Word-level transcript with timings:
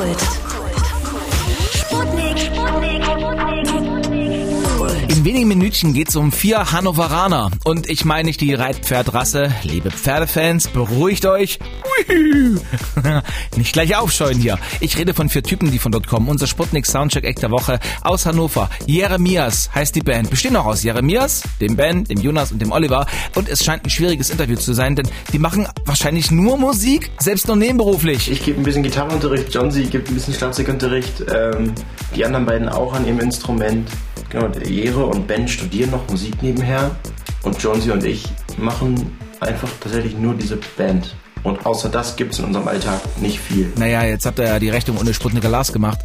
Popkult. 0.00 0.20
Sputnik. 1.74 2.50
In 5.08 5.24
wenigen 5.26 5.48
Minütchen 5.48 5.92
geht's 5.92 6.16
um 6.16 6.32
vier 6.32 6.72
Hannoveraner. 6.72 7.50
Und 7.64 7.90
ich 7.90 8.06
meine 8.06 8.28
nicht 8.28 8.40
die 8.40 8.54
Reitpferdrasse. 8.54 9.52
Liebe 9.62 9.90
Pferdefans, 9.90 10.68
beruhigt 10.68 11.26
euch. 11.26 11.58
nicht 13.56 13.72
gleich 13.72 13.96
aufscheuen 13.96 14.38
hier. 14.38 14.58
Ich 14.80 14.96
rede 14.96 15.14
von 15.14 15.28
vier 15.28 15.42
Typen, 15.42 15.70
die 15.70 15.78
von 15.78 15.92
dort 15.92 16.06
kommen. 16.06 16.28
Unser 16.28 16.46
Sputnik 16.46 16.86
Soundcheck 16.86 17.24
Eck 17.24 17.40
der 17.40 17.50
Woche 17.50 17.78
aus 18.02 18.26
Hannover. 18.26 18.70
Jeremias 18.86 19.70
heißt 19.74 19.94
die 19.94 20.00
Band. 20.00 20.30
Bestehen 20.30 20.56
auch 20.56 20.66
aus 20.66 20.82
Jeremias, 20.82 21.42
dem 21.60 21.76
Ben, 21.76 22.04
dem 22.04 22.20
Jonas 22.20 22.52
und 22.52 22.60
dem 22.60 22.72
Oliver. 22.72 23.06
Und 23.34 23.48
es 23.48 23.64
scheint 23.64 23.84
ein 23.84 23.90
schwieriges 23.90 24.30
Interview 24.30 24.56
zu 24.56 24.72
sein, 24.72 24.96
denn 24.96 25.08
die 25.32 25.38
machen 25.38 25.68
wahrscheinlich 25.84 26.30
nur 26.30 26.58
Musik, 26.58 27.10
selbst 27.18 27.46
nur 27.46 27.56
nebenberuflich. 27.56 28.30
Ich 28.30 28.44
gebe 28.44 28.60
ein 28.60 28.64
bisschen 28.64 28.82
Gitarrenunterricht, 28.82 29.52
John 29.52 29.70
Sie 29.70 29.84
gibt 29.84 30.08
ein 30.08 30.14
bisschen 30.14 30.34
Schlagzeugunterricht, 30.34 31.24
ähm, 31.34 31.72
die 32.14 32.24
anderen 32.24 32.46
beiden 32.46 32.68
auch 32.68 32.92
an 32.92 33.06
ihrem 33.06 33.20
Instrument. 33.20 33.88
Genau, 34.30 34.48
Jere 34.64 35.06
und 35.06 35.26
Ben 35.26 35.48
studieren 35.48 35.90
noch 35.90 36.08
Musik 36.08 36.42
nebenher 36.42 36.90
und 37.42 37.60
Jonesy 37.60 37.90
und 37.90 38.04
ich 38.04 38.24
machen 38.58 39.16
einfach 39.40 39.68
tatsächlich 39.80 40.16
nur 40.16 40.34
diese 40.34 40.58
Band. 40.76 41.14
Und 41.42 41.64
außer 41.64 41.88
das 41.88 42.16
gibt 42.16 42.32
es 42.32 42.38
in 42.38 42.44
unserem 42.46 42.68
Alltag 42.68 43.00
nicht 43.20 43.40
viel. 43.40 43.72
Naja, 43.76 44.04
jetzt 44.04 44.26
habt 44.26 44.38
ihr 44.38 44.46
ja 44.46 44.58
die 44.58 44.68
Rechnung 44.68 44.98
ohne 44.98 45.14
Sputnik 45.14 45.44
Lars 45.44 45.72
gemacht. 45.72 45.98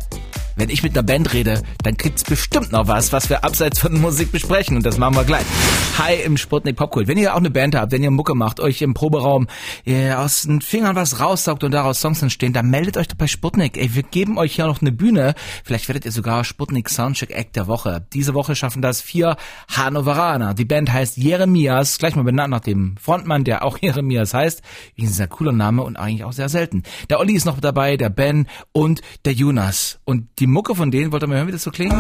Wenn 0.56 0.70
ich 0.70 0.84
mit 0.84 0.94
einer 0.94 1.04
Band 1.04 1.34
rede, 1.34 1.62
dann 1.84 1.96
gibt's 1.98 2.24
bestimmt 2.24 2.72
noch 2.72 2.88
was, 2.88 3.12
was 3.12 3.30
wir 3.30 3.44
abseits 3.44 3.80
von 3.80 4.00
Musik 4.00 4.32
besprechen. 4.32 4.78
Und 4.78 4.86
das 4.86 4.98
machen 4.98 5.16
wir 5.16 5.26
gleich. 5.26 5.46
Hi 5.98 6.16
im 6.26 6.36
Sputnik 6.36 6.76
Popkult. 6.76 7.08
Wenn 7.08 7.18
ihr 7.18 7.34
auch 7.34 7.38
eine 7.38 7.50
Band 7.50 7.74
habt, 7.74 7.94
wenn 7.94 8.04
ihr 8.04 8.12
Mucke 8.12 8.36
macht, 8.36 8.60
euch 8.60 8.82
im 8.82 8.94
Proberaum 8.94 9.48
aus 10.18 10.42
den 10.42 10.60
Fingern 10.60 10.98
was 10.98 11.22
raussaugt 11.22 11.64
und 11.64 11.72
daraus 11.72 12.02
Songs 12.02 12.22
entstehen, 12.22 12.52
dann 12.52 12.70
meldet 12.70 12.98
euch 12.98 13.08
doch 13.08 13.16
bei 13.16 13.28
Sputnik. 13.28 13.78
Ey, 13.78 13.96
wir 13.96 14.04
geben 14.04 14.38
euch 14.38 14.58
ja 14.58 14.68
noch 14.68 14.82
eine 14.82 14.92
Bühne. 14.92 15.36
Vielleicht 15.64 15.88
werdet 15.88 16.04
ihr 16.04 16.12
sogar 16.12 16.44
Sputnik 16.44 16.90
Soundcheck 16.90 17.32
Act 17.32 17.56
der 17.56 17.68
Woche. 17.68 18.06
Diese 18.12 18.34
Woche 18.34 18.58
schaffen 18.58 18.82
das 18.82 19.00
vier 19.00 19.38
Hannoveraner. 19.70 20.54
Die 20.54 20.66
Band 20.66 20.92
heißt 20.92 21.16
Jeremias, 21.16 21.98
gleich 21.98 22.18
mal 22.18 22.26
benannt 22.26 22.52
nach 22.52 22.60
dem 22.60 22.98
Frontmann, 22.98 23.46
der 23.46 23.64
auch 23.64 23.78
Jeremias 23.82 24.34
heißt. 24.34 24.64
Ein 25.00 25.08
sehr 25.08 25.28
cooler 25.28 25.54
Name 25.54 25.82
und 25.82 25.96
eigentlich 25.96 26.26
auch 26.26 26.34
sehr 26.34 26.50
selten. 26.50 26.84
Der 27.10 27.22
Olli 27.22 27.36
ist 27.36 27.46
noch 27.46 27.62
dabei, 27.62 27.96
der 27.96 28.10
Ben 28.10 28.48
und 28.74 29.02
der 29.24 29.32
Jonas. 29.32 30.00
Und 30.04 30.28
die 30.40 30.48
Mucke 30.48 30.76
von 30.76 30.92
denen, 30.92 31.14
wollt 31.14 31.24
ihr 31.24 31.28
mal 31.28 31.38
hören, 31.38 31.48
wie 31.48 31.54
das 31.54 31.64
so 31.64 31.72
klingt? 31.72 31.96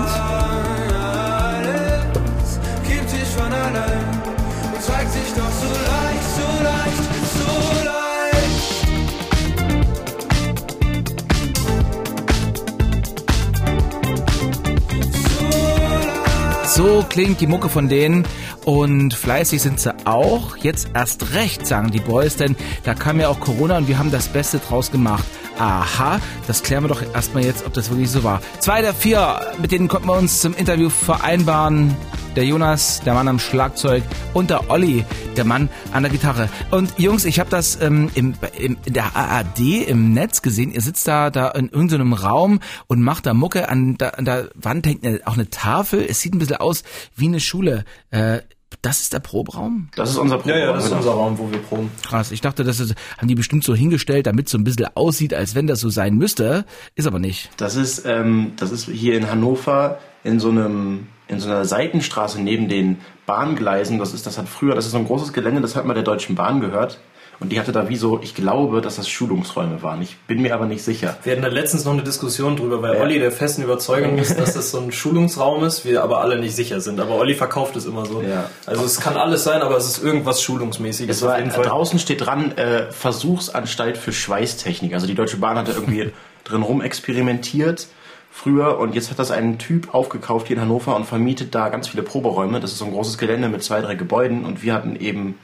So 16.75 17.05
klingt 17.07 17.39
die 17.39 17.47
Mucke 17.47 17.69
von 17.69 17.87
denen 17.87 18.27
und 18.65 19.13
fleißig 19.13 19.61
sind 19.61 19.79
sie 19.79 19.95
auch. 20.03 20.57
Jetzt 20.57 20.89
erst 20.93 21.33
recht, 21.33 21.65
sagen 21.65 21.89
die 21.89 22.01
Boys, 22.01 22.35
denn 22.35 22.57
da 22.83 22.93
kam 22.93 23.17
ja 23.17 23.29
auch 23.29 23.39
Corona 23.39 23.77
und 23.77 23.87
wir 23.87 23.97
haben 23.97 24.11
das 24.11 24.27
Beste 24.27 24.59
draus 24.59 24.91
gemacht. 24.91 25.23
Aha, 25.57 26.19
das 26.47 26.63
klären 26.63 26.83
wir 26.83 26.89
doch 26.89 27.01
erstmal 27.13 27.45
jetzt, 27.45 27.65
ob 27.65 27.73
das 27.73 27.89
wirklich 27.89 28.11
so 28.11 28.23
war. 28.23 28.41
Zwei 28.59 28.81
der 28.81 28.93
vier, 28.93 29.39
mit 29.61 29.71
denen 29.71 29.87
konnten 29.87 30.07
wir 30.07 30.17
uns 30.17 30.41
zum 30.41 30.53
Interview 30.53 30.89
vereinbaren. 30.89 31.95
Der 32.35 32.43
Jonas, 32.43 32.99
der 33.05 33.13
Mann 33.13 33.29
am 33.29 33.39
Schlagzeug 33.39 34.03
und 34.33 34.49
der 34.49 34.69
Olli, 34.69 35.05
der 35.37 35.45
Mann 35.45 35.69
an 35.93 36.03
der 36.03 36.11
Gitarre. 36.11 36.49
Und 36.69 36.99
Jungs, 36.99 37.23
ich 37.23 37.39
habe 37.39 37.49
das 37.49 37.79
ähm, 37.81 38.11
im, 38.13 38.33
im, 38.59 38.75
in 38.83 38.93
der 38.93 39.15
ARD 39.15 39.87
im 39.87 40.11
Netz 40.13 40.41
gesehen. 40.41 40.73
Ihr 40.73 40.81
sitzt 40.81 41.07
da, 41.07 41.29
da 41.29 41.47
in 41.51 41.69
irgendeinem 41.69 42.11
Raum 42.11 42.59
und 42.87 43.01
macht 43.01 43.25
da 43.25 43.33
Mucke. 43.33 43.69
An 43.69 43.97
der, 43.97 44.19
an 44.19 44.25
der 44.25 44.49
Wand 44.55 44.85
hängt 44.85 45.25
auch 45.25 45.35
eine 45.35 45.49
Tafel. 45.49 46.05
Es 46.05 46.19
sieht 46.19 46.35
ein 46.35 46.39
bisschen 46.39 46.57
aus 46.57 46.83
wie 47.15 47.27
eine 47.27 47.39
Schule. 47.39 47.85
Äh, 48.11 48.39
das 48.81 49.01
ist 49.01 49.13
der 49.13 49.19
Proberaum? 49.19 49.89
Das 49.95 50.09
ist 50.11 50.17
unser 50.17 50.35
Ja, 50.37 50.41
Programm. 50.41 50.59
ja, 50.59 50.73
das 50.73 50.85
ist 50.85 50.91
unser 50.91 51.11
Raum, 51.11 51.37
wo 51.37 51.51
wir 51.51 51.59
proben. 51.59 51.91
Krass. 52.03 52.31
Ich 52.31 52.41
dachte, 52.41 52.63
das 52.63 52.79
ist, 52.79 52.95
haben 53.17 53.27
die 53.27 53.35
bestimmt 53.35 53.63
so 53.63 53.75
hingestellt, 53.75 54.27
damit 54.27 54.47
es 54.47 54.51
so 54.51 54.57
ein 54.57 54.63
bisschen 54.63 54.87
aussieht, 54.95 55.33
als 55.33 55.55
wenn 55.55 55.67
das 55.67 55.79
so 55.79 55.89
sein 55.89 56.15
müsste. 56.15 56.65
Ist 56.95 57.07
aber 57.07 57.19
nicht. 57.19 57.49
Das 57.57 57.75
ist, 57.75 58.05
ähm, 58.05 58.53
das 58.57 58.71
ist 58.71 58.87
hier 58.89 59.17
in 59.17 59.29
Hannover 59.29 59.99
in 60.23 60.39
so 60.39 60.49
einem 60.49 61.07
in 61.27 61.39
so 61.39 61.49
einer 61.49 61.65
Seitenstraße 61.65 62.39
neben 62.39 62.69
den 62.69 62.97
Bahngleisen. 63.25 63.97
Das 63.97 64.13
ist, 64.13 64.27
das 64.27 64.37
hat 64.37 64.47
früher, 64.47 64.75
das 64.75 64.85
ist 64.85 64.91
so 64.91 64.97
ein 64.99 65.05
großes 65.07 65.33
Gelände, 65.33 65.59
das 65.61 65.75
hat 65.75 65.85
mal 65.85 65.95
der 65.95 66.03
Deutschen 66.03 66.35
Bahn 66.35 66.61
gehört. 66.61 66.99
Und 67.39 67.51
die 67.51 67.59
hatte 67.59 67.71
da 67.71 67.89
wie 67.89 67.97
so, 67.97 68.19
ich 68.21 68.33
glaube, 68.33 68.81
dass 68.81 68.95
das 68.95 69.09
Schulungsräume 69.09 69.83
waren. 69.83 70.01
Ich 70.01 70.17
bin 70.27 70.41
mir 70.41 70.53
aber 70.53 70.65
nicht 70.65 70.83
sicher. 70.83 71.17
Wir 71.23 71.33
hatten 71.33 71.41
da 71.41 71.49
letztens 71.49 71.83
noch 71.85 71.93
eine 71.93 72.03
Diskussion 72.03 72.55
drüber, 72.55 72.81
weil 72.81 72.95
Ja. 72.95 73.01
Olli 73.01 73.19
der 73.19 73.31
festen 73.31 73.63
Überzeugung 73.63 74.17
ist, 74.17 74.39
dass 74.39 74.53
das 74.53 74.71
so 74.71 74.79
ein 74.79 74.91
Schulungsraum 74.91 75.63
ist, 75.63 75.85
wir 75.85 76.01
aber 76.03 76.21
alle 76.21 76.39
nicht 76.39 76.55
sicher 76.55 76.79
sind. 76.79 76.99
Aber 76.99 77.15
Olli 77.15 77.33
verkauft 77.33 77.75
es 77.75 77.85
immer 77.85 78.05
so. 78.05 78.21
Ja. 78.21 78.49
Also 78.65 78.85
es 78.85 78.99
kann 78.99 79.17
alles 79.17 79.43
sein, 79.43 79.61
aber 79.61 79.75
es 79.77 79.85
ist 79.85 80.03
irgendwas 80.03 80.41
Schulungsmäßiges 80.41 81.17
Es 81.17 81.23
war, 81.23 81.39
draußen 81.41 81.99
steht 81.99 82.25
dran, 82.25 82.57
äh, 82.57 82.91
Versuchsanstalt 82.91 83.97
für 83.97 84.13
Schweißtechnik. 84.13 84.93
Also 84.93 85.07
die 85.07 85.15
Deutsche 85.15 85.37
Bahn 85.37 85.57
hatte 85.57 85.71
irgendwie 85.71 86.11
drin 86.45 86.61
rum 86.61 86.81
experimentiert 86.81 87.87
früher 88.31 88.79
und 88.79 88.95
jetzt 88.95 89.11
hat 89.11 89.19
das 89.19 89.31
ein 89.31 89.57
Typ 89.59 89.93
aufgekauft 89.93 90.47
hier 90.47 90.57
in 90.57 90.61
Hannover 90.61 90.95
und 90.95 91.05
vermietet 91.05 91.55
da 91.55 91.69
ganz 91.69 91.87
viele 91.87 92.03
Proberäume. 92.03 92.59
Das 92.59 92.71
ist 92.73 92.79
so 92.79 92.85
ein 92.85 92.91
großes 92.91 93.17
Gelände 93.17 93.47
mit 93.47 93.63
zwei, 93.63 93.79
drei 93.81 93.95
Gebäuden 93.95 94.43
und 94.43 94.61
wir 94.61 94.73
hatten 94.73 94.97
eben 94.97 95.35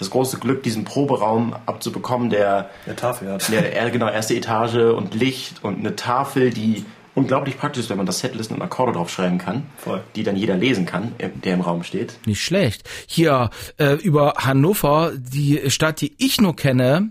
das 0.00 0.10
große 0.10 0.38
Glück, 0.38 0.62
diesen 0.62 0.84
Proberaum 0.84 1.54
abzubekommen, 1.66 2.30
der 2.30 2.70
Eine 2.86 2.96
Tafel 2.96 3.30
hat. 3.32 3.48
Ja, 3.50 3.60
er- 3.60 3.90
genau, 3.90 4.08
erste 4.08 4.34
Etage 4.34 4.74
und 4.94 5.14
Licht 5.14 5.62
und 5.62 5.78
eine 5.78 5.94
Tafel, 5.96 6.50
die 6.50 6.84
unglaublich 7.14 7.58
praktisch 7.58 7.90
wenn 7.90 7.96
man 7.96 8.06
das 8.06 8.20
Setlisten 8.20 8.56
und 8.56 8.62
Akkorde 8.62 8.92
draufschreiben 8.92 9.38
kann, 9.38 9.66
Voll. 9.76 10.02
die 10.16 10.22
dann 10.22 10.36
jeder 10.36 10.56
lesen 10.56 10.86
kann, 10.86 11.12
im- 11.18 11.40
der 11.42 11.54
im 11.54 11.60
Raum 11.60 11.82
steht. 11.82 12.14
Nicht 12.26 12.42
schlecht. 12.42 12.88
Hier 13.06 13.50
äh, 13.78 13.94
über 13.94 14.34
Hannover, 14.38 15.12
die 15.16 15.70
Stadt, 15.70 16.00
die 16.00 16.14
ich 16.18 16.40
nur 16.40 16.54
kenne, 16.56 17.10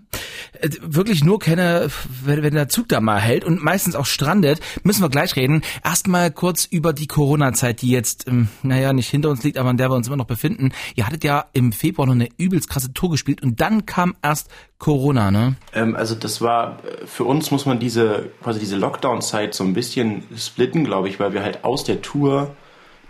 äh, 0.61 0.69
wirklich 0.81 1.23
nur 1.23 1.39
kenne, 1.39 1.89
wenn, 2.23 2.43
wenn 2.43 2.53
der 2.53 2.69
Zug 2.69 2.87
da 2.89 3.01
mal 3.01 3.19
hält 3.19 3.43
und 3.43 3.61
meistens 3.63 3.95
auch 3.95 4.05
strandet, 4.05 4.59
müssen 4.83 5.01
wir 5.01 5.09
gleich 5.09 5.35
reden. 5.35 5.61
Erstmal 5.83 6.31
kurz 6.31 6.65
über 6.65 6.93
die 6.93 7.07
Corona-Zeit, 7.07 7.81
die 7.81 7.89
jetzt, 7.91 8.27
ähm, 8.27 8.47
naja, 8.63 8.93
nicht 8.93 9.09
hinter 9.09 9.29
uns 9.29 9.43
liegt, 9.43 9.57
aber 9.57 9.69
in 9.71 9.77
der 9.77 9.89
wir 9.89 9.95
uns 9.95 10.07
immer 10.07 10.17
noch 10.17 10.25
befinden. 10.27 10.71
Ihr 10.95 11.05
hattet 11.05 11.23
ja 11.23 11.45
im 11.53 11.71
Februar 11.71 12.05
noch 12.07 12.15
eine 12.15 12.29
übelst 12.37 12.69
krasse 12.69 12.93
Tour 12.93 13.11
gespielt 13.11 13.43
und 13.43 13.59
dann 13.61 13.85
kam 13.85 14.15
erst 14.21 14.49
Corona, 14.79 15.29
ne? 15.29 15.55
Ähm, 15.73 15.95
also 15.95 16.15
das 16.15 16.41
war, 16.41 16.79
äh, 16.83 17.05
für 17.05 17.25
uns 17.25 17.51
muss 17.51 17.65
man 17.65 17.79
diese, 17.79 18.31
quasi 18.41 18.59
diese 18.59 18.77
Lockdown-Zeit 18.77 19.53
so 19.53 19.63
ein 19.65 19.73
bisschen 19.73 20.23
splitten, 20.35 20.85
glaube 20.85 21.09
ich, 21.09 21.19
weil 21.19 21.33
wir 21.33 21.43
halt 21.43 21.63
aus 21.63 21.83
der 21.83 22.01
Tour 22.01 22.55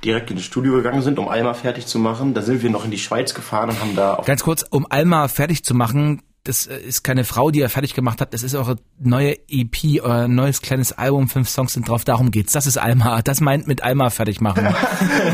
direkt 0.04 0.32
ins 0.32 0.44
Studio 0.44 0.74
gegangen 0.74 1.04
sind, 1.04 1.20
um 1.20 1.30
Alma 1.30 1.54
fertig 1.54 1.86
zu 1.86 2.00
machen. 2.00 2.34
Da 2.34 2.42
sind 2.42 2.64
wir 2.64 2.70
noch 2.70 2.86
in 2.86 2.92
die 2.92 2.98
Schweiz 2.98 3.34
gefahren 3.34 3.70
und 3.70 3.80
haben 3.80 3.96
da 3.96 4.22
Ganz 4.26 4.44
kurz, 4.44 4.66
um 4.70 4.88
Alma 4.90 5.28
fertig 5.28 5.64
zu 5.64 5.76
machen, 5.76 6.24
das 6.44 6.66
äh, 6.66 6.78
ist 6.80 7.04
keine 7.04 7.24
Frau, 7.24 7.52
die 7.52 7.62
er 7.62 7.70
fertig 7.70 7.94
gemacht 7.94 8.20
hat, 8.20 8.34
das 8.34 8.42
ist 8.42 8.56
eure 8.56 8.78
neue 8.98 9.38
EP, 9.48 10.02
euer 10.02 10.28
neues 10.28 10.64
kleines 10.64 10.92
Album, 10.94 11.30
fünf 11.30 11.50
Songs 11.50 11.74
sind 11.74 11.88
drauf, 11.88 12.04
darum 12.04 12.32
geht's. 12.32 12.54
Das 12.54 12.66
ist 12.66 12.78
Alma, 12.78 13.22
das 13.22 13.42
meint 13.42 13.68
mit 13.68 13.84
Alma 13.84 14.10
fertig 14.10 14.42
machen. 14.42 14.68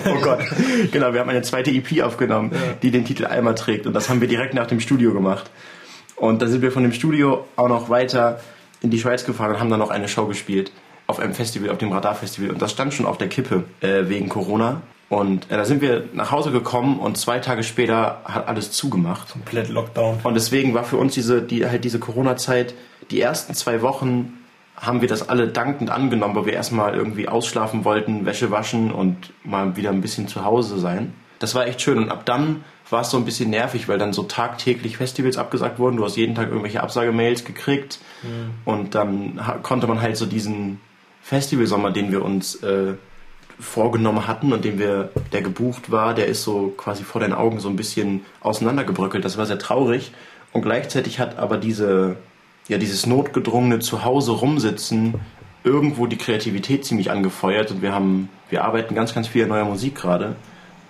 Oh 0.07 0.21
Gott. 0.21 0.39
Genau, 0.91 1.13
wir 1.13 1.19
haben 1.19 1.29
eine 1.29 1.41
zweite 1.41 1.71
EP 1.71 2.01
aufgenommen, 2.03 2.51
die 2.81 2.91
den 2.91 3.05
Titel 3.05 3.25
Alma 3.25 3.53
trägt. 3.53 3.87
Und 3.87 3.93
das 3.93 4.09
haben 4.09 4.21
wir 4.21 4.27
direkt 4.27 4.53
nach 4.53 4.67
dem 4.67 4.79
Studio 4.79 5.13
gemacht. 5.13 5.49
Und 6.15 6.41
dann 6.41 6.49
sind 6.49 6.61
wir 6.61 6.71
von 6.71 6.83
dem 6.83 6.93
Studio 6.93 7.45
auch 7.55 7.67
noch 7.67 7.89
weiter 7.89 8.39
in 8.81 8.89
die 8.89 8.99
Schweiz 8.99 9.25
gefahren 9.25 9.51
und 9.51 9.59
haben 9.59 9.69
dann 9.69 9.79
noch 9.79 9.89
eine 9.89 10.07
Show 10.07 10.25
gespielt. 10.25 10.71
Auf 11.07 11.19
einem 11.19 11.33
Festival, 11.33 11.69
auf 11.69 11.77
dem 11.77 11.91
Radar-Festival. 11.91 12.49
Und 12.49 12.61
das 12.61 12.71
stand 12.71 12.93
schon 12.93 13.05
auf 13.05 13.17
der 13.17 13.27
Kippe 13.27 13.63
äh, 13.81 14.07
wegen 14.07 14.27
Corona. 14.29 14.81
Und 15.09 15.51
äh, 15.51 15.57
da 15.57 15.65
sind 15.65 15.81
wir 15.81 16.05
nach 16.13 16.31
Hause 16.31 16.51
gekommen 16.51 16.99
und 16.99 17.17
zwei 17.17 17.39
Tage 17.39 17.63
später 17.63 18.21
hat 18.25 18.47
alles 18.47 18.71
zugemacht. 18.71 19.31
Komplett 19.31 19.69
Lockdown. 19.69 20.19
Und 20.23 20.33
deswegen 20.33 20.73
war 20.73 20.83
für 20.83 20.97
uns 20.97 21.13
diese, 21.13 21.41
die, 21.41 21.65
halt 21.65 21.83
diese 21.83 21.99
Corona-Zeit, 21.99 22.73
die 23.11 23.21
ersten 23.21 23.53
zwei 23.53 23.81
Wochen 23.81 24.33
haben 24.75 25.01
wir 25.01 25.07
das 25.07 25.29
alle 25.29 25.47
dankend 25.47 25.89
angenommen, 25.89 26.35
weil 26.35 26.47
wir 26.47 26.53
erstmal 26.53 26.95
irgendwie 26.95 27.29
ausschlafen 27.29 27.85
wollten, 27.85 28.25
Wäsche 28.25 28.51
waschen 28.51 28.91
und 28.91 29.31
mal 29.43 29.75
wieder 29.77 29.91
ein 29.91 30.01
bisschen 30.01 30.27
zu 30.27 30.43
Hause 30.43 30.79
sein. 30.79 31.13
Das 31.39 31.55
war 31.55 31.67
echt 31.67 31.81
schön. 31.81 31.97
Und 31.97 32.09
ab 32.09 32.25
dann 32.25 32.63
war 32.89 33.01
es 33.01 33.09
so 33.09 33.17
ein 33.17 33.25
bisschen 33.25 33.49
nervig, 33.49 33.87
weil 33.87 33.97
dann 33.97 34.13
so 34.13 34.23
tagtäglich 34.23 34.97
Festivals 34.97 35.37
abgesagt 35.37 35.79
wurden. 35.79 35.97
Du 35.97 36.05
hast 36.05 36.17
jeden 36.17 36.35
Tag 36.35 36.49
irgendwelche 36.49 36.83
Absagemails 36.83 37.43
gekriegt. 37.43 37.99
Und 38.63 38.95
dann 38.95 39.39
konnte 39.63 39.87
man 39.87 40.01
halt 40.01 40.17
so 40.17 40.25
diesen 40.25 40.79
Festivalsommer, 41.21 41.91
den 41.91 42.11
wir 42.11 42.23
uns 42.23 42.55
äh, 42.63 42.93
vorgenommen 43.59 44.27
hatten 44.27 44.53
und 44.53 44.65
den 44.65 44.77
wir, 44.77 45.09
der 45.31 45.41
gebucht 45.41 45.91
war, 45.91 46.13
der 46.13 46.27
ist 46.27 46.43
so 46.43 46.73
quasi 46.77 47.03
vor 47.03 47.21
deinen 47.21 47.33
Augen 47.33 47.59
so 47.59 47.69
ein 47.69 47.75
bisschen 47.75 48.25
auseinandergebröckelt. 48.41 49.25
Das 49.25 49.37
war 49.37 49.45
sehr 49.45 49.59
traurig. 49.59 50.11
Und 50.51 50.61
gleichzeitig 50.61 51.19
hat 51.19 51.37
aber 51.37 51.57
diese, 51.57 52.17
ja, 52.67 52.77
dieses 52.77 53.05
notgedrungene 53.05 53.79
Zuhause 53.79 54.31
rumsitzen 54.31 55.15
irgendwo 55.63 56.05
die 56.05 56.17
Kreativität 56.17 56.85
ziemlich 56.85 57.09
angefeuert 57.09 57.71
und 57.71 57.81
wir 57.81 57.91
haben, 57.91 58.29
wir 58.49 58.63
arbeiten 58.63 58.93
ganz, 58.93 59.15
ganz 59.15 59.27
viel 59.27 59.43
an 59.43 59.49
neuer 59.49 59.65
Musik 59.65 59.95
gerade 59.95 60.35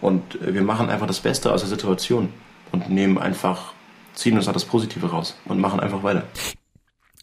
und 0.01 0.42
äh, 0.42 0.53
wir 0.53 0.62
machen 0.63 0.89
einfach 0.89 1.07
das 1.07 1.19
Beste 1.19 1.51
aus 1.51 1.62
der 1.62 1.69
Situation 1.69 2.30
und 2.71 2.89
nehmen 2.89 3.18
einfach, 3.18 3.74
ziehen 4.13 4.36
uns 4.36 4.45
da 4.45 4.53
das 4.53 4.65
Positive 4.65 5.09
raus 5.09 5.38
und 5.45 5.59
machen 5.59 5.80
einfach 5.80 6.03
weiter. 6.03 6.24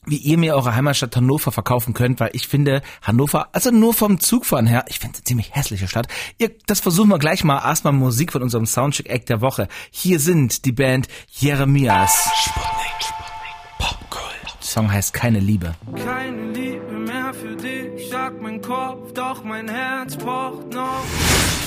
wie 0.04 0.16
ihr 0.16 0.36
mir 0.36 0.54
eure 0.56 0.74
Heimatstadt 0.74 1.14
Hannover 1.14 1.52
verkaufen 1.52 1.94
könnt, 1.94 2.18
weil 2.18 2.30
ich 2.32 2.48
finde 2.48 2.82
Hannover, 3.02 3.48
also 3.52 3.70
nur 3.70 3.94
vom 3.94 4.18
Zugfahren 4.18 4.66
her, 4.66 4.84
ich 4.88 4.98
finde 4.98 5.12
es 5.14 5.20
eine 5.20 5.24
ziemlich 5.24 5.54
hässliche 5.54 5.86
Stadt. 5.86 6.08
Ihr, 6.38 6.50
das 6.66 6.80
versuchen 6.80 7.08
wir 7.10 7.18
gleich 7.20 7.44
mal. 7.44 7.58
Erstmal 7.64 7.92
Musik 7.92 8.32
von 8.32 8.42
unserem 8.42 8.66
Soundcheck 8.66 9.08
Act 9.08 9.28
der 9.28 9.40
Woche. 9.40 9.68
Hier 9.90 10.18
sind 10.18 10.64
die 10.64 10.72
Band 10.72 11.06
Jeremias. 11.30 12.28
Sputnik, 12.34 13.00
Sputnik, 13.00 13.78
Popgold. 13.78 14.56
Der 14.60 14.66
Song 14.66 14.90
heißt 14.92 15.12
Keine 15.12 15.38
Liebe. 15.38 15.74
Keine 16.04 16.50
Liebe 16.50 16.92
mehr 16.92 17.32
für 17.32 17.54
dich, 17.54 18.10
sagt 18.10 18.42
mein 18.42 18.60
Kopf, 18.60 19.12
doch 19.12 19.44
mein 19.44 19.68
Herz 19.68 20.16
pocht 20.16 20.72
noch. 20.72 21.04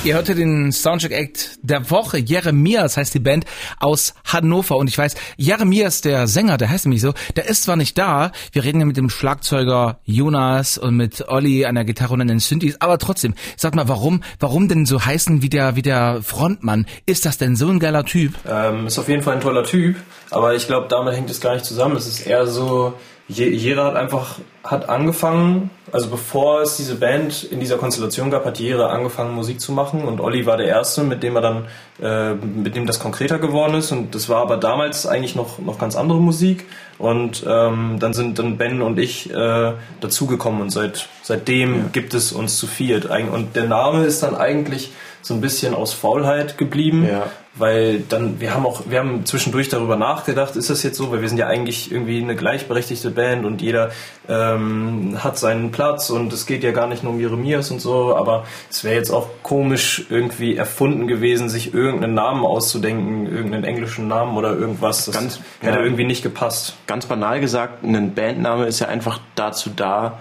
Ihr 0.06 0.14
hörte 0.14 0.36
den 0.36 0.72
Soundcheck 0.72 1.12
Act 1.14 1.58
der 1.64 1.90
Woche. 1.90 2.20
Jeremias 2.20 2.96
heißt 2.96 3.16
die 3.16 3.20
Band 3.20 3.44
aus 3.80 4.14
Hannover. 4.24 4.78
Und 4.78 4.88
ich 4.88 4.96
weiß, 4.96 5.16
Jeremias, 5.36 6.02
der 6.02 6.28
Sänger, 6.28 6.58
der 6.58 6.70
heißt 6.70 6.86
nämlich 6.86 7.02
so, 7.02 7.16
der 7.36 7.50
ist 7.50 7.64
zwar 7.64 7.76
nicht 7.76 7.98
da. 7.98 8.32
Wir 8.52 8.64
reden 8.64 8.80
ja 8.80 8.86
mit 8.86 8.98
dem 8.98 9.10
Schlagzeuger 9.10 9.98
Jonas 10.06 10.78
und 10.78 10.96
mit 10.96 11.28
Olli 11.28 11.66
an 11.66 11.74
der 11.74 11.86
Gitarre 11.86 12.14
und 12.14 12.22
an 12.22 12.28
den 12.28 12.38
Synthes. 12.38 12.80
Aber 12.82 13.00
trotzdem, 13.00 13.34
sag 13.58 13.74
mal, 13.74 13.88
warum, 13.88 14.22
warum 14.40 14.68
denn 14.68 14.86
so 14.86 15.04
heißen 15.04 15.42
wie 15.42 15.50
der, 15.50 15.76
wie 15.76 15.82
der 15.82 16.22
Frontmann? 16.22 16.86
Ist 17.08 17.26
das 17.26 17.40
denn 17.40 17.56
so 17.56 17.68
ein 17.70 17.80
geiler 17.80 18.06
Typ? 18.06 18.36
Ähm, 18.48 18.86
ist 18.86 19.00
auf 19.00 19.10
jeden 19.10 19.24
Fall 19.24 19.34
ein 19.34 19.42
toller 19.42 19.64
Typ, 19.64 19.96
aber 20.30 20.54
ich 20.54 20.68
glaube, 20.68 20.86
damit 20.88 21.16
hängt 21.16 21.32
es 21.32 21.42
gar 21.42 21.56
nicht 21.56 21.66
zusammen. 21.66 21.96
Es 21.96 22.06
ist 22.06 22.28
eher 22.28 22.46
so, 22.46 22.94
Je- 23.28 23.50
Jera 23.50 23.86
hat 23.86 23.96
einfach 23.96 24.38
hat 24.64 24.88
angefangen, 24.90 25.70
also 25.92 26.10
bevor 26.10 26.62
es 26.62 26.78
diese 26.78 26.96
Band 26.96 27.44
in 27.44 27.60
dieser 27.60 27.78
Konstellation 27.78 28.30
gab, 28.32 28.46
hat 28.46 28.60
Jera 28.60 28.88
angefangen 28.88 29.34
Musik 29.36 29.60
zu 29.60 29.72
machen. 29.72 30.04
Und 30.04 30.20
Olli 30.22 30.46
war 30.46 30.58
der 30.58 30.68
erste, 30.68 31.04
mit 31.04 31.22
dem 31.24 31.36
er 31.36 31.42
dann 31.42 31.66
äh, 32.02 32.34
mit 32.36 32.76
dem 32.76 32.86
das 32.86 33.00
konkreter 33.00 33.38
geworden 33.40 33.76
ist. 33.76 33.92
Und 33.92 34.14
das 34.16 34.28
war 34.30 34.42
aber 34.42 34.58
damals 34.58 35.06
eigentlich 35.08 35.36
noch 35.36 35.60
noch 35.60 35.80
ganz 35.80 35.96
andere 35.96 36.20
Musik. 36.20 36.66
Und 36.98 37.44
ähm, 37.48 37.98
dann 38.00 38.14
sind 38.14 38.38
dann 38.40 38.58
Ben 38.58 38.82
und 38.82 38.98
ich 39.00 39.32
äh, 39.34 39.74
dazugekommen. 40.02 40.62
Und 40.62 40.70
seit 40.72 41.08
seitdem 41.24 41.92
gibt 41.92 42.14
es 42.14 42.32
uns 42.32 42.58
zu 42.58 42.68
viert. 42.68 43.06
Und 43.06 43.56
der 43.56 43.66
Name 43.66 44.06
ist 44.06 44.22
dann 44.24 44.36
eigentlich 44.36 44.92
so 45.26 45.34
ein 45.34 45.42
bisschen 45.42 45.74
aus 45.74 45.92
Faulheit 45.92 46.56
geblieben 46.60 47.08
Ja. 47.10 47.24
weil 47.56 48.02
dann 48.10 48.40
wir 48.40 48.54
haben 48.54 48.64
auch 48.68 48.84
wir 48.88 49.00
haben 49.00 49.26
zwischendurch 49.26 49.70
darüber 49.70 49.96
nachgedacht 49.96 50.56
ist 50.56 50.70
das 50.70 50.84
jetzt 50.84 50.98
so 50.98 51.12
weil 51.12 51.22
wir 51.22 51.30
sind 51.30 51.40
ja 51.40 51.48
eigentlich 51.48 51.92
irgendwie 51.92 52.22
eine 52.22 52.36
gleichberechtigte 52.36 53.10
Band 53.10 53.44
und 53.44 53.60
jeder 53.60 53.90
ähm, 54.30 55.18
hat 55.24 55.40
seinen 55.40 55.72
Platz 55.72 56.12
und 56.12 56.32
es 56.32 56.46
geht 56.46 56.64
ja 56.64 56.72
gar 56.72 56.86
nicht 56.86 57.04
nur 57.04 57.14
um 57.14 57.20
Jeremias 57.20 57.72
und 57.72 57.80
so 57.82 58.16
aber 58.16 58.44
es 58.70 58.84
wäre 58.84 58.94
jetzt 58.96 59.10
auch 59.10 59.28
komisch 59.42 60.06
irgendwie 60.12 60.56
erfunden 60.56 61.08
gewesen 61.08 61.50
sich 61.50 61.74
irgendeinen 61.74 62.14
Namen 62.14 62.46
auszudenken 62.46 63.26
irgendeinen 63.26 63.64
englischen 63.64 64.08
Namen 64.08 64.38
oder 64.38 64.54
irgendwas 64.56 65.06
das 65.06 65.16
Ganz- 65.16 65.40
hätte 65.60 65.78
ja. 65.80 65.84
irgendwie 65.84 66.06
nicht 66.06 66.22
gepasst 66.22 66.76
Ganz 66.86 67.08
banal 67.08 67.40
gesagt, 67.40 67.84
ein 67.84 68.14
Bandname 68.14 68.66
ist 68.68 68.80
ja 68.80 68.88
einfach 68.90 69.20
dazu 69.36 69.72
da, 69.76 70.20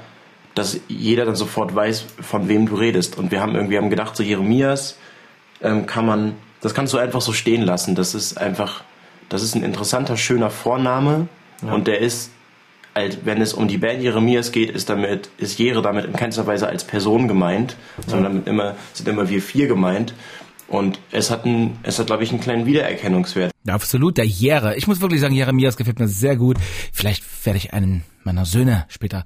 dass 0.55 0.81
jeder 0.89 1.25
dann 1.25 1.37
sofort 1.37 1.75
weiß, 1.75 2.07
von 2.21 2.49
wem 2.49 2.67
du 2.67 2.77
redest. 2.77 3.19
Und 3.19 3.31
wir 3.31 3.41
haben 3.41 3.55
irgendwie 3.55 3.77
haben 3.77 3.91
gedacht, 3.91 4.17
so 4.17 4.23
Jeremias 4.23 4.97
ähm, 5.63 5.87
kann 5.87 6.07
man, 6.07 6.35
das 6.61 6.75
kannst 6.75 6.93
du 6.93 6.99
einfach 6.99 7.21
so 7.21 7.33
stehen 7.33 7.63
lassen. 7.63 7.95
Das 7.95 8.15
ist 8.15 8.39
einfach, 8.39 8.85
das 9.29 9.43
ist 9.43 9.55
ein 9.55 9.65
interessanter, 9.65 10.17
schöner 10.17 10.51
Vorname 10.51 11.29
und 11.63 11.87
der 11.87 12.01
ist, 12.01 12.31
als, 12.95 13.19
wenn 13.25 13.41
es 13.41 13.55
um 13.55 13.69
die 13.69 13.79
Band 13.79 14.03
Jeremias 14.03 14.53
geht, 14.53 14.71
ist 14.71 14.89
damit, 14.89 15.29
ist 15.39 15.59
Jere 15.59 15.83
damit 15.83 16.05
in 16.05 16.13
keinster 16.13 16.47
Weise 16.47 16.69
als 16.69 16.85
Person 16.85 17.27
gemeint, 17.27 17.77
sondern 18.07 18.33
damit 18.33 18.47
immer, 18.47 18.77
sind 18.93 19.09
immer 19.09 19.29
wir 19.29 19.43
vier 19.43 19.67
gemeint. 19.67 20.15
Und 20.69 20.99
es 21.11 21.31
hat, 21.31 21.45
ein, 21.45 21.79
es 21.83 21.99
hat, 21.99 22.07
glaube 22.07 22.25
ich, 22.25 22.31
einen 22.31 22.41
kleinen 22.41 22.67
Wiedererkennungswert. 22.67 23.53
Ja, 23.65 23.75
absolut, 23.75 24.17
der 24.17 24.25
Jere. 24.25 24.77
Ich 24.77 24.87
muss 24.87 25.01
wirklich 25.01 25.21
sagen, 25.21 25.35
Jeremias 25.35 25.77
gefällt 25.77 25.99
mir 25.99 26.09
sehr 26.09 26.37
gut. 26.37 26.57
Vielleicht 26.93 27.25
werde 27.45 27.59
ich 27.59 27.75
einen 27.75 28.03
meiner 28.23 28.45
Söhne 28.47 28.87
später 28.89 29.25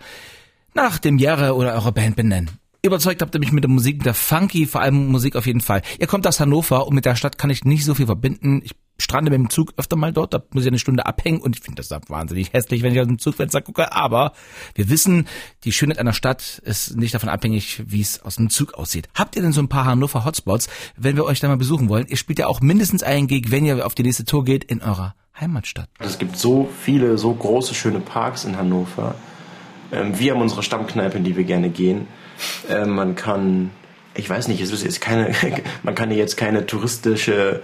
nach 0.78 0.98
dem 0.98 1.18
Jere 1.18 1.56
oder 1.56 1.74
eurer 1.74 1.90
Band 1.90 2.14
benennen. 2.14 2.50
Überzeugt 2.82 3.20
habt 3.20 3.34
ihr 3.34 3.40
mich 3.40 3.50
mit 3.50 3.64
der 3.64 3.70
Musik, 3.70 3.96
mit 3.96 4.06
der 4.06 4.14
Funky, 4.14 4.64
vor 4.64 4.80
allem 4.80 5.08
Musik 5.08 5.34
auf 5.34 5.44
jeden 5.44 5.60
Fall. 5.60 5.82
Ihr 5.98 6.06
kommt 6.06 6.24
aus 6.24 6.38
Hannover 6.38 6.86
und 6.86 6.94
mit 6.94 7.04
der 7.04 7.16
Stadt 7.16 7.36
kann 7.36 7.50
ich 7.50 7.64
nicht 7.64 7.84
so 7.84 7.94
viel 7.94 8.06
verbinden. 8.06 8.62
Ich 8.64 8.76
strande 9.00 9.32
mit 9.32 9.40
dem 9.40 9.50
Zug 9.50 9.72
öfter 9.76 9.96
mal 9.96 10.12
dort, 10.12 10.34
da 10.34 10.42
muss 10.52 10.62
ich 10.62 10.68
eine 10.68 10.78
Stunde 10.78 11.04
abhängen 11.04 11.40
und 11.40 11.56
ich 11.56 11.62
finde 11.64 11.78
das 11.78 11.88
da 11.88 12.00
wahnsinnig 12.06 12.52
hässlich, 12.52 12.84
wenn 12.84 12.92
ich 12.92 13.00
aus 13.00 13.08
dem 13.08 13.18
Zugfenster 13.18 13.60
gucke. 13.60 13.92
Aber 13.92 14.32
wir 14.76 14.88
wissen, 14.88 15.26
die 15.64 15.72
Schönheit 15.72 15.98
einer 15.98 16.12
Stadt 16.12 16.62
ist 16.64 16.96
nicht 16.96 17.12
davon 17.12 17.28
abhängig, 17.28 17.82
wie 17.84 18.00
es 18.00 18.22
aus 18.22 18.36
dem 18.36 18.48
Zug 18.48 18.74
aussieht. 18.74 19.08
Habt 19.14 19.34
ihr 19.34 19.42
denn 19.42 19.52
so 19.52 19.60
ein 19.60 19.68
paar 19.68 19.84
Hannover 19.84 20.24
Hotspots, 20.24 20.68
wenn 20.96 21.16
wir 21.16 21.24
euch 21.24 21.40
da 21.40 21.48
mal 21.48 21.56
besuchen 21.56 21.88
wollen? 21.88 22.06
Ihr 22.06 22.16
spielt 22.16 22.38
ja 22.38 22.46
auch 22.46 22.60
mindestens 22.60 23.02
einen 23.02 23.26
Gig, 23.26 23.50
wenn 23.50 23.64
ihr 23.64 23.84
auf 23.84 23.96
die 23.96 24.04
nächste 24.04 24.24
Tour 24.24 24.44
geht, 24.44 24.62
in 24.62 24.80
eurer 24.82 25.16
Heimatstadt. 25.40 25.88
Es 25.98 26.18
gibt 26.18 26.36
so 26.36 26.68
viele, 26.84 27.18
so 27.18 27.34
große, 27.34 27.74
schöne 27.74 27.98
Parks 27.98 28.44
in 28.44 28.56
Hannover. 28.56 29.16
Ähm, 29.92 30.18
wir 30.18 30.32
haben 30.34 30.40
unsere 30.40 30.62
Stammkneipe, 30.62 31.18
in 31.18 31.24
die 31.24 31.36
wir 31.36 31.44
gerne 31.44 31.68
gehen. 31.70 32.06
Ähm, 32.68 32.90
man 32.90 33.14
kann, 33.14 33.70
ich 34.14 34.28
weiß 34.28 34.48
nicht, 34.48 34.60
es 34.60 34.70
ist 34.72 34.84
jetzt 34.84 35.00
keine, 35.00 35.32
man 35.82 35.94
kann 35.94 36.10
hier 36.10 36.18
jetzt 36.18 36.36
keine 36.36 36.66
touristische, 36.66 37.62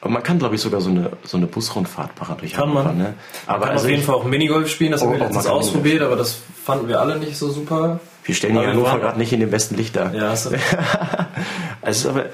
aber 0.00 0.10
man 0.10 0.22
kann, 0.22 0.38
glaube 0.38 0.54
ich, 0.54 0.60
sogar 0.60 0.80
so 0.80 0.90
eine, 0.90 1.10
so 1.24 1.36
eine 1.36 1.46
Busrundfahrt 1.46 2.18
machen 2.18 2.36
durch 2.38 2.54
Kann 2.54 2.72
man. 2.72 2.96
Ne? 2.96 3.14
Aber 3.46 3.66
kann 3.66 3.70
also 3.72 3.84
auf 3.84 3.90
jeden 3.90 4.00
ich- 4.00 4.06
Fall 4.06 4.14
auch 4.16 4.24
Minigolf 4.24 4.68
spielen, 4.70 4.92
das 4.92 5.02
Oh, 5.02 5.06
haben 5.06 5.12
wir 5.12 5.20
oh, 5.20 5.24
letztens 5.24 5.44
man 5.44 5.52
ausprobiert, 5.54 6.02
aber 6.02 6.16
das 6.16 6.38
fanden 6.64 6.88
wir 6.88 7.00
alle 7.00 7.18
nicht 7.18 7.36
so 7.36 7.50
super. 7.50 8.00
wir 8.24 8.34
stellen 8.34 8.58
hier 8.58 8.68
Hannover 8.68 8.98
gerade 8.98 9.18
nicht 9.18 9.32
in 9.32 9.40
dem 9.40 9.50
besten 9.50 9.76
Licht 9.76 9.96
dar. 9.96 10.14
Ja, 10.14 10.30
hast 10.30 10.46
du 10.46 10.50
Es 11.82 11.98
ist 11.98 12.06
aber, 12.06 12.26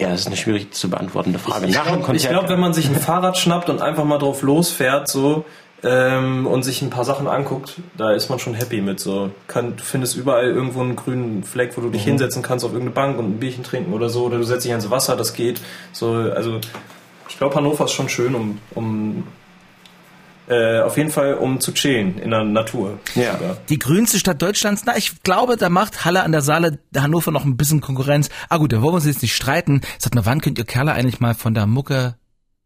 ja, 0.00 0.10
es 0.12 0.20
ist 0.22 0.26
eine 0.26 0.36
schwierig 0.36 0.72
zu 0.74 0.90
beantwortende 0.90 1.38
Frage. 1.38 1.66
Ich 1.66 1.76
dem 1.76 1.82
glaube, 1.84 2.18
glaub, 2.28 2.48
wenn 2.48 2.60
man 2.60 2.74
sich 2.74 2.88
ein 2.88 2.96
Fahrrad 2.96 3.38
schnappt 3.38 3.68
und 3.70 3.80
einfach 3.80 4.04
mal 4.04 4.18
drauf 4.18 4.42
losfährt, 4.42 5.08
so 5.08 5.44
ähm, 5.84 6.46
und 6.46 6.62
sich 6.62 6.80
ein 6.82 6.90
paar 6.90 7.04
Sachen 7.04 7.26
anguckt, 7.28 7.80
da 7.96 8.12
ist 8.12 8.30
man 8.30 8.38
schon 8.38 8.54
happy 8.54 8.80
mit. 8.80 8.98
So, 9.00 9.30
kann, 9.46 9.76
du 9.76 9.82
findest 9.84 10.16
überall 10.16 10.46
irgendwo 10.46 10.80
einen 10.80 10.96
grünen 10.96 11.44
Fleck, 11.44 11.76
wo 11.76 11.80
du 11.82 11.90
dich 11.90 12.02
Mhm. 12.02 12.10
hinsetzen 12.10 12.42
kannst 12.42 12.64
auf 12.64 12.72
irgendeine 12.72 12.94
Bank 12.94 13.18
und 13.18 13.26
ein 13.26 13.38
Bierchen 13.38 13.62
trinken 13.64 13.92
oder 13.92 14.08
so, 14.08 14.24
oder 14.24 14.38
du 14.38 14.44
setzt 14.44 14.64
dich 14.64 14.72
ans 14.72 14.90
Wasser, 14.90 15.16
das 15.16 15.34
geht. 15.34 15.60
So, 15.92 16.12
also 16.14 16.60
ich 17.28 17.36
glaube, 17.38 17.54
Hannover 17.54 17.84
ist 17.84 17.92
schon 17.92 18.08
schön, 18.08 18.34
um, 18.34 18.58
um 18.74 19.24
äh, 20.46 20.80
auf 20.80 20.96
jeden 20.98 21.10
Fall 21.10 21.34
um 21.34 21.58
zu 21.60 21.72
chillen 21.72 22.18
in 22.18 22.30
der 22.30 22.44
Natur. 22.44 22.98
Ja. 23.14 23.38
Die 23.70 23.78
grünste 23.78 24.18
Stadt 24.18 24.42
Deutschlands, 24.42 24.82
na, 24.84 24.94
ich 24.96 25.22
glaube, 25.22 25.56
da 25.56 25.70
macht 25.70 26.04
Halle 26.04 26.22
an 26.22 26.32
der 26.32 26.42
Saale 26.42 26.78
Hannover 26.94 27.30
noch 27.30 27.44
ein 27.46 27.56
bisschen 27.56 27.80
Konkurrenz. 27.80 28.28
Ah 28.50 28.58
gut, 28.58 28.72
da 28.72 28.82
wollen 28.82 28.92
wir 28.92 28.96
uns 28.96 29.06
jetzt 29.06 29.22
nicht 29.22 29.34
streiten. 29.34 29.80
Sag 29.98 30.14
mal, 30.14 30.26
wann 30.26 30.40
könnt 30.42 30.58
ihr 30.58 30.64
Kerle 30.66 30.92
eigentlich 30.92 31.18
mal 31.20 31.34
von 31.34 31.54
der 31.54 31.66
Mucke 31.66 32.16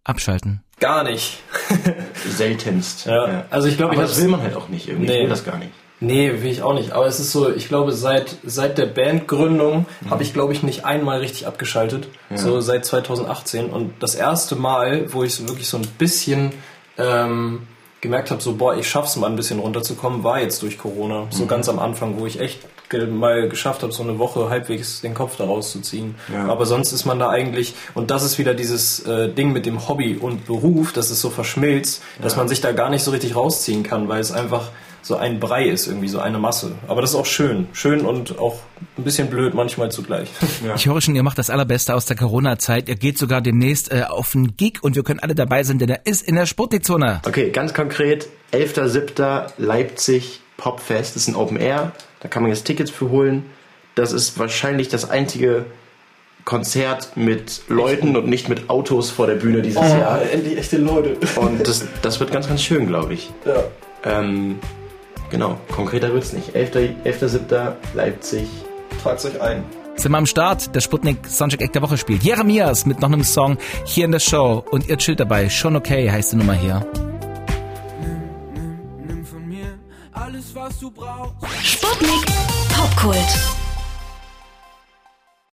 abschalten? 0.09 0.63
Gar 0.81 1.05
nicht. 1.05 1.39
seltenst. 2.29 3.07
Ja. 3.07 3.45
Also 3.51 3.69
ich 3.69 3.77
glaube, 3.77 3.95
ich 3.95 4.01
das 4.01 4.21
will 4.21 4.29
man 4.29 4.43
halt 4.43 4.57
auch 4.57 4.69
nicht 4.69 4.89
irgendwie. 4.89 5.07
Nee. 5.07 5.17
Ich 5.17 5.23
will 5.23 5.29
das 5.29 5.45
gar 5.45 5.59
nicht. 5.59 5.71
Nee, 6.01 6.43
will 6.43 6.51
ich 6.51 6.63
auch 6.63 6.75
nicht. 6.75 6.93
Aber 6.93 7.07
es 7.07 7.19
ist 7.19 7.33
so, 7.33 7.53
ich 7.53 7.67
glaube, 7.67 7.93
seit, 7.93 8.37
seit 8.45 8.79
der 8.79 8.87
Bandgründung 8.87 9.87
habe 10.09 10.23
ich, 10.23 10.33
glaube 10.33 10.53
ich, 10.53 10.63
nicht 10.63 10.85
einmal 10.85 11.19
richtig 11.19 11.49
abgeschaltet. 11.49 12.09
So 12.33 12.61
seit 12.61 12.85
2018. 12.85 13.69
Und 13.71 13.95
das 14.01 14.15
erste 14.15 14.55
Mal, 14.55 15.13
wo 15.13 15.25
ich 15.25 15.35
so 15.35 15.49
wirklich 15.49 15.67
so 15.67 15.77
ein 15.77 15.87
bisschen 15.99 16.53
ähm, 16.99 17.67
gemerkt 18.01 18.31
habe, 18.31 18.41
so, 18.41 18.55
boah, 18.55 18.77
ich 18.77 18.89
schaff's 18.89 19.17
mal 19.17 19.27
ein 19.27 19.35
bisschen 19.35 19.59
runterzukommen, 19.59 20.23
war 20.23 20.41
jetzt 20.41 20.63
durch 20.63 20.79
Corona. 20.79 21.27
So 21.31 21.47
ganz 21.47 21.69
am 21.69 21.81
Anfang, 21.81 22.21
wo 22.21 22.27
ich 22.27 22.39
echt 22.39 22.61
mal 22.93 23.49
geschafft 23.49 23.83
habe, 23.83 23.93
so 23.93 24.03
eine 24.03 24.19
Woche 24.19 24.49
halbwegs 24.51 25.01
den 25.01 25.15
Kopf 25.15 25.37
da 25.37 25.45
rauszuziehen. 25.45 26.15
Ja. 26.33 26.47
Aber 26.47 26.67
sonst 26.67 26.93
ist 26.93 27.05
man 27.05 27.19
da 27.19 27.31
eigentlich, 27.31 27.75
und 27.95 28.11
das 28.11 28.25
ist 28.25 28.39
wieder 28.39 28.55
dieses 28.55 29.01
äh, 29.07 29.29
Ding 29.29 29.53
mit 29.53 29.67
dem 29.67 29.89
Hobby 29.89 30.17
und 30.17 30.47
Beruf, 30.47 30.93
dass 30.93 31.11
es 31.11 31.21
so 31.21 31.31
verschmilzt, 31.31 32.03
dass 32.21 32.37
man 32.37 32.49
sich 32.49 32.61
da 32.61 32.73
gar 32.73 32.91
nicht 32.91 33.03
so 33.03 33.11
richtig 33.11 33.37
rausziehen 33.37 33.83
kann, 33.83 34.09
weil 34.09 34.21
es 34.21 34.33
einfach 34.33 34.71
so 35.03 35.17
ein 35.17 35.41
Brei 35.41 35.65
ist, 35.65 35.87
irgendwie 35.87 36.09
so 36.09 36.21
eine 36.21 36.39
Masse. 36.39 36.73
Aber 36.87 37.01
das 37.01 37.11
ist 37.11 37.17
auch 37.17 37.27
schön. 37.27 37.69
Schön 37.73 38.03
und 38.03 38.39
auch 38.39 38.61
ein 38.97 39.05
bisschen 39.05 39.31
blöd 39.31 39.55
manchmal 39.55 39.91
zugleich. 39.91 40.29
Ich 40.77 40.87
höre 40.87 41.01
schon, 41.01 41.17
ihr 41.17 41.23
macht 41.23 41.39
das 41.39 41.51
Allerbeste 41.51 41.95
aus 41.95 42.05
der 42.05 42.17
Corona-Zeit. 42.17 42.89
Ihr 42.89 42.97
geht 42.97 43.17
sogar 43.17 43.41
demnächst 43.41 43.91
äh, 43.91 44.03
auf 44.03 44.35
einen 44.35 44.57
Gig 44.57 44.83
und 44.83 44.97
wir 44.97 45.03
können 45.03 45.21
alle 45.21 45.35
dabei 45.35 45.63
sein, 45.63 45.79
denn 45.79 45.89
er 45.89 46.05
ist 46.05 46.23
in 46.23 46.35
der 46.35 46.47
Sportdick-Zone. 46.47 47.23
Okay, 47.27 47.51
ganz 47.51 47.73
konkret, 47.73 48.29
11.07. 48.53 49.53
Leipzig 49.57 50.41
Popfest, 50.59 51.17
das 51.17 51.23
ist 51.23 51.29
ein 51.29 51.37
Open 51.37 51.57
Air, 51.57 51.93
da 52.21 52.29
kann 52.29 52.43
man 52.43 52.53
jetzt 52.53 52.65
Tickets 52.65 52.91
für 52.91 53.09
holen. 53.09 53.47
Das 53.95 54.13
ist 54.13 54.39
wahrscheinlich 54.39 54.89
das 54.89 55.09
einzige 55.09 55.65
Konzert 56.45 57.17
mit 57.17 57.63
Leuten 57.69 58.17
und 58.17 58.27
nicht 58.27 58.49
mit 58.49 58.69
Autos 58.71 59.11
vor 59.11 59.27
der 59.27 59.35
Bühne 59.35 59.63
dieses 59.63 59.83
Jahr. 59.83 60.23
endlich 60.31 60.59
echte 60.59 60.79
Leute. 60.79 61.17
Und 61.37 61.67
das, 61.67 61.85
das 62.03 62.21
wird 62.21 62.33
ganz, 62.33 62.49
ganz 62.49 62.63
schön, 62.63 62.87
glaube 62.87 63.15
ich. 63.15 63.31
Ja. 63.45 63.65
Ähm, 64.05 64.59
genau, 65.31 65.59
konkreter 65.71 66.13
wird's 66.13 66.33
nicht. 66.33 66.55
11.07. 66.55 67.05
11.07. 67.05 67.73
Leipzig. 67.95 68.49
Tragt 69.03 69.25
euch 69.25 69.41
ein. 69.41 69.65
Sind 69.97 70.13
wir 70.13 70.19
am 70.19 70.27
Start, 70.27 70.75
der 70.75 70.81
Sputnik 70.81 71.27
Soundcheck 71.27 71.61
Act 71.61 71.75
der 71.75 71.83
Woche 71.83 71.99
spielt. 71.99 72.23
Jeremias 72.23 72.87
mit 72.87 73.01
noch 73.01 73.09
einem 73.09 73.25
Song 73.25 73.59
hier 73.85 74.05
in 74.05 74.13
der 74.13 74.21
Show 74.21 74.65
und 74.71 74.89
ihr 74.89 74.97
chillt 74.97 75.21
dabei. 75.21 75.49
Schon 75.49 75.77
okay 75.77 76.11
heißt 76.11 76.33
die 76.33 76.37
Nummer 76.37 76.55
hier. 76.55 76.87
Du 80.81 80.91
brauchst. 80.91 81.35
Sputnik 81.63 82.25
Popkult. 82.69 83.68